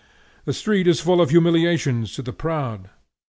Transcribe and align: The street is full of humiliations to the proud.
The 0.45 0.53
street 0.53 0.87
is 0.87 0.99
full 0.99 1.21
of 1.21 1.29
humiliations 1.29 2.15
to 2.15 2.23
the 2.23 2.33
proud. 2.33 2.89